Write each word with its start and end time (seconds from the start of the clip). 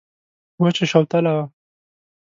وچه 0.61 0.85
شوتله 0.91 1.31
وه. 1.37 1.45